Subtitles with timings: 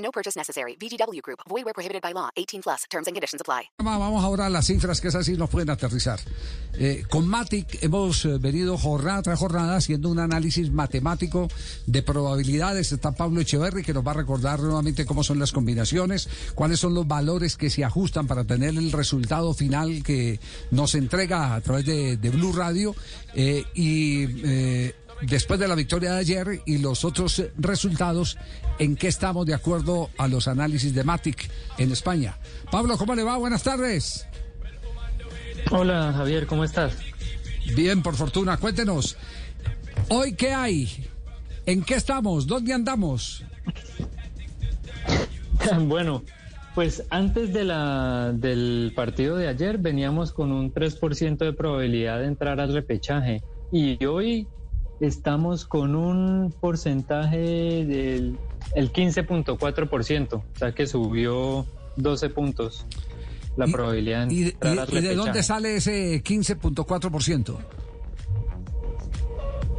[0.00, 0.76] No purchase necessary.
[0.76, 1.40] VGW Group.
[1.48, 2.30] Void where prohibited by law.
[2.36, 2.84] 18 plus.
[2.90, 3.70] Terms and conditions apply.
[3.78, 6.18] Vamos ahora a las cifras que esas sí nos pueden aterrizar.
[6.74, 11.48] Eh, con Matic hemos eh, venido jornada tras jornada haciendo un análisis matemático
[11.86, 12.92] de probabilidades.
[12.92, 16.94] Está Pablo Echeverry que nos va a recordar nuevamente cómo son las combinaciones, cuáles son
[16.94, 21.84] los valores que se ajustan para tener el resultado final que nos entrega a través
[21.84, 22.94] de, de Blue Radio.
[23.34, 28.38] Eh, y eh, después de la victoria de ayer y los otros resultados,
[28.78, 32.38] ¿en qué estamos de acuerdo a los análisis de Matic en España?
[32.70, 33.36] Pablo, ¿cómo le va?
[33.36, 34.26] Buenas tardes.
[35.70, 36.96] Hola Javier, ¿cómo estás?
[37.76, 38.56] Bien, por fortuna.
[38.56, 39.16] Cuéntenos,
[40.08, 41.06] ¿hoy qué hay?
[41.66, 42.46] ¿En qué estamos?
[42.46, 43.44] ¿Dónde andamos?
[45.82, 46.22] bueno,
[46.74, 52.26] pues antes de la, del partido de ayer veníamos con un 3% de probabilidad de
[52.26, 54.48] entrar al repechaje y hoy
[55.00, 57.38] estamos con un porcentaje
[57.86, 58.38] del
[58.74, 62.86] el 15.4%, o sea que subió 12 puntos
[63.56, 67.56] la ¿Y- probabilidad de ¿Y, y- y de dónde sale ese 15.4%?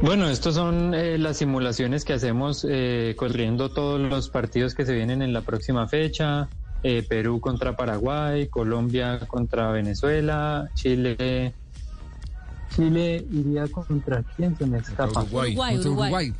[0.02, 4.94] Bueno, estos son eh, las simulaciones que hacemos eh, corriendo todos los partidos que se
[4.94, 6.48] vienen en la próxima fecha.
[6.84, 11.54] eh, Perú contra Paraguay, Colombia contra Venezuela, Chile.
[12.74, 15.22] Chile iría contra quién se me escapa.
[15.22, 15.54] Uruguay.
[15.56, 16.32] Contra Uruguay.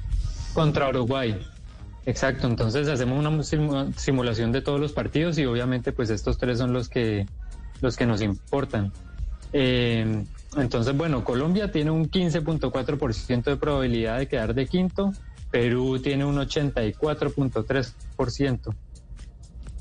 [0.54, 1.38] Contra Uruguay.
[2.04, 6.58] Exacto, entonces hacemos una simu- simulación de todos los partidos y obviamente pues estos tres
[6.58, 7.26] son los que
[7.80, 8.92] los que nos importan.
[9.52, 10.24] Eh,
[10.56, 15.12] entonces, bueno, Colombia tiene un 15.4% de probabilidad de quedar de quinto,
[15.50, 18.74] Perú tiene un 84.3%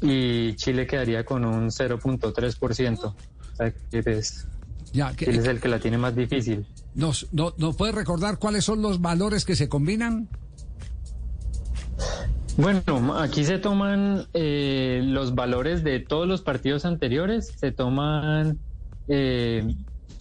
[0.01, 3.03] y Chile quedaría con un 0.3%.
[3.05, 3.15] O
[3.55, 4.47] sea, que es,
[4.93, 6.65] Ya, que- es el que la tiene más difícil.
[6.95, 10.27] ¿Nos, no, ¿Nos puede recordar cuáles son los valores que se combinan?
[12.57, 18.59] Bueno, aquí se toman eh, los valores de todos los partidos anteriores, se toman
[19.07, 19.75] eh,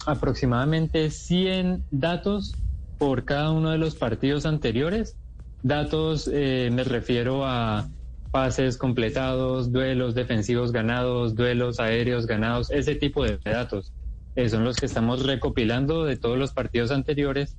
[0.05, 2.55] aproximadamente 100 datos
[2.97, 5.15] por cada uno de los partidos anteriores.
[5.63, 7.89] Datos, eh, me refiero a
[8.31, 13.91] pases completados, duelos defensivos ganados, duelos aéreos ganados, ese tipo de datos.
[14.35, 17.57] Eh, son los que estamos recopilando de todos los partidos anteriores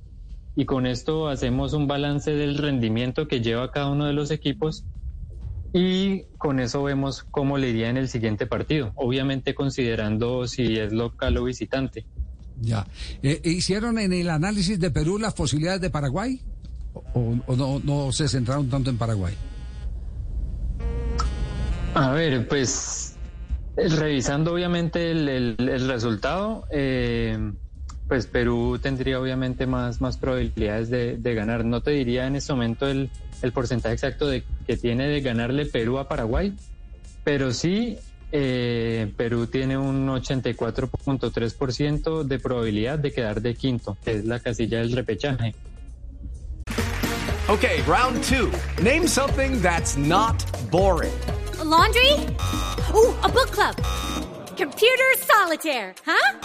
[0.55, 4.83] y con esto hacemos un balance del rendimiento que lleva cada uno de los equipos
[5.71, 10.93] y con eso vemos cómo le iría en el siguiente partido, obviamente considerando si es
[10.93, 12.05] local o visitante.
[12.61, 12.85] Ya.
[13.23, 16.39] Eh, ¿Hicieron en el análisis de Perú las posibilidades de Paraguay?
[16.93, 19.33] ¿O, o no, no se centraron tanto en Paraguay?
[21.95, 23.12] A ver, pues eh,
[23.75, 27.37] revisando obviamente el, el- el resultado, eh,
[28.07, 31.65] pues Perú tendría obviamente más, más probabilidades de, de ganar.
[31.65, 33.09] No te diría en este momento el,
[33.41, 36.53] el porcentaje exacto de que tiene de ganarle Perú a Paraguay,
[37.23, 37.97] pero sí
[38.31, 44.79] eh, Perú tiene un 84.3% de probabilidad de quedar de quinto, que es la casilla
[44.79, 45.55] del repechaje.
[47.49, 48.49] Okay, round two.
[48.81, 51.11] Name something that's not boring.
[51.59, 52.15] A laundry?
[52.95, 53.75] Ooh, a book club.
[54.57, 56.39] Computer solitaire, huh?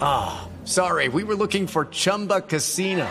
[0.00, 3.08] Ah, sorry, we were looking for Chumba Casino.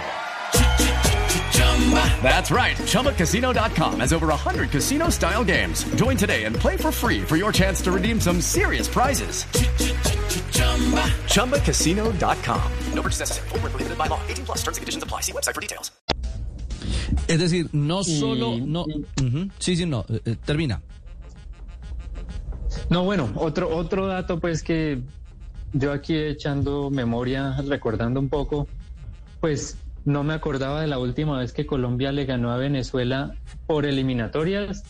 [2.24, 2.78] That's right.
[2.78, 5.84] ChumbaCasino.com has over 100 casino style games.
[5.96, 9.46] Join today and play for free for your chance to redeem some serious prizes.
[11.34, 12.72] ChumbaCasino.com.
[12.94, 13.50] No purchase necessary.
[13.50, 14.20] Void where prohibited by law.
[14.30, 15.22] 18 plus terms and conditions apply.
[15.22, 15.92] See website for details.
[17.28, 18.86] Es decir, no solo, no,
[19.18, 19.50] Ujú.
[19.60, 20.82] sí, sí, no, eh, eh, termina.
[22.92, 25.00] No, bueno, otro, otro dato pues que
[25.72, 28.68] yo aquí echando memoria, recordando un poco,
[29.40, 33.34] pues no me acordaba de la última vez que Colombia le ganó a Venezuela
[33.66, 34.84] por eliminatorias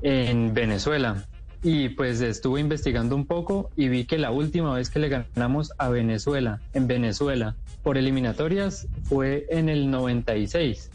[0.00, 1.26] en Venezuela.
[1.62, 5.74] Y pues estuve investigando un poco y vi que la última vez que le ganamos
[5.76, 10.90] a Venezuela, en Venezuela, por eliminatorias fue en el 96,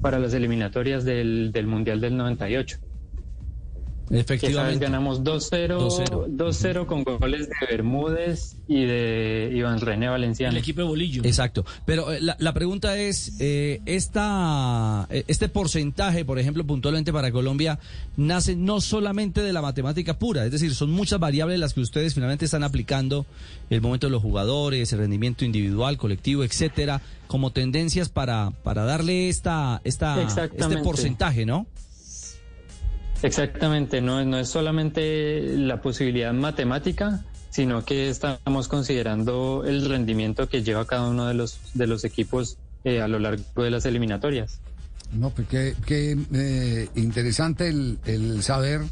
[0.00, 2.85] para las eliminatorias del, del Mundial del 98.
[4.10, 4.84] Efectivamente.
[4.84, 6.26] ganamos 2-0 2-0.
[6.36, 10.52] 2-0 con goles de Bermúdez y de Iván René Valenciano.
[10.52, 11.22] El equipo de Bolillo.
[11.24, 11.64] Exacto.
[11.84, 17.32] Pero eh, la, la pregunta es, eh, esta, eh, este porcentaje, por ejemplo, puntualmente para
[17.32, 17.78] Colombia,
[18.16, 22.14] nace no solamente de la matemática pura, es decir, son muchas variables las que ustedes
[22.14, 23.26] finalmente están aplicando,
[23.70, 29.28] el momento de los jugadores, el rendimiento individual, colectivo, etcétera, como tendencias para, para darle
[29.28, 31.66] esta, esta, este porcentaje, ¿no?
[33.22, 40.62] Exactamente, no, no es solamente la posibilidad matemática, sino que estamos considerando el rendimiento que
[40.62, 44.60] lleva cada uno de los, de los equipos eh, a lo largo de las eliminatorias.
[45.12, 48.82] No, pues qué, eh, interesante el, el saber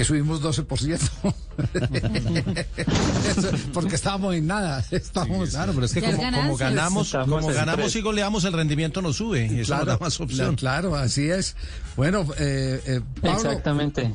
[0.00, 1.34] que subimos 12%.
[3.36, 4.82] Eso, Porque estábamos en nada.
[4.90, 9.12] Estábamos, Claro, pero es que como, como ganamos, como ganamos y goleamos, el rendimiento no
[9.12, 9.46] sube.
[9.46, 10.56] Y eso nos da más opción.
[10.56, 11.54] Claro, así es.
[11.96, 14.14] Bueno, eh, eh, Pablo, Exactamente.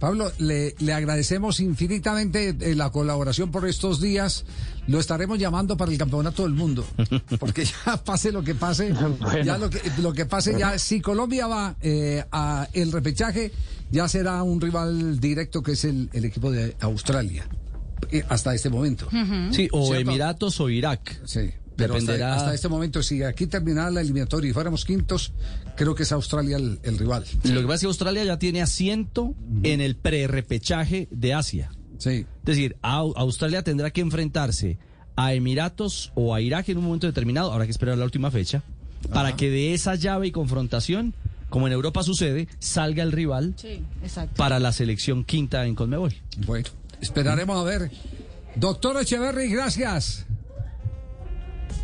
[0.00, 4.46] Pablo, le, le agradecemos infinitamente eh, la colaboración por estos días.
[4.86, 6.84] Lo estaremos llamando para el campeonato del mundo.
[7.38, 9.42] Porque ya pase lo que pase, Bueno.
[9.44, 13.52] ya lo que, lo que pase, ya si Colombia va eh, a el repechaje,
[13.90, 17.46] ya será un rival directo que es el, el equipo de Australia.
[18.10, 19.06] Eh, hasta este momento.
[19.52, 20.00] Sí, o ¿Cierto?
[20.10, 21.20] Emiratos o Irak.
[21.26, 21.50] Sí.
[21.80, 25.32] Pero hasta, Dependerá- hasta este momento, si aquí terminara la eliminatoria y fuéramos quintos,
[25.76, 27.24] creo que es Australia el, el rival.
[27.44, 31.70] Lo que pasa es que Australia ya tiene asiento en el pre-repechaje de Asia.
[31.98, 32.24] Sí.
[32.40, 34.78] Es decir, Au- Australia tendrá que enfrentarse
[35.16, 38.62] a Emiratos o a Irak en un momento determinado, habrá que esperar la última fecha,
[39.12, 41.14] para que de esa llave y confrontación,
[41.50, 44.34] como en Europa sucede, salga el rival Sí, exacto.
[44.36, 46.14] para la selección quinta en Conmebol.
[46.46, 46.68] Bueno,
[47.00, 47.90] esperaremos a ver.
[48.56, 50.26] Doctor Echeverry, gracias.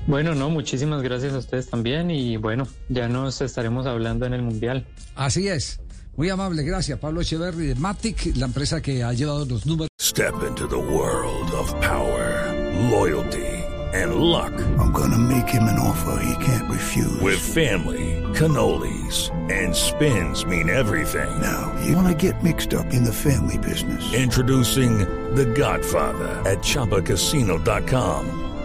[0.06, 4.42] Bueno, no, muchísimas gracias a ustedes también y bueno, ya nos estaremos hablando en el
[4.42, 4.86] Mundial.
[5.16, 5.80] Así es.
[6.16, 6.98] Muy amable, gracias.
[6.98, 9.88] Pablo Echeverry de Matic, la empresa que ha llevado los números.
[10.00, 12.54] Step into the world of power,
[12.90, 13.44] loyalty,
[13.92, 14.52] and luck.
[14.78, 17.20] I'm gonna make him an offer he can't refuse.
[17.20, 21.28] With family, cannolis, and spins mean everything.
[21.42, 24.14] Now, you wanna get mixed up in the family business.
[24.14, 25.00] Introducing
[25.34, 28.55] The Godfather at ChumbaCasino.com.